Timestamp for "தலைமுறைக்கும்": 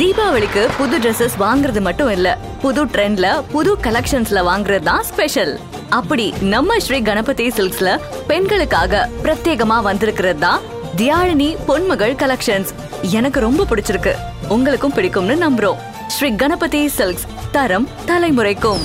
18.06-18.84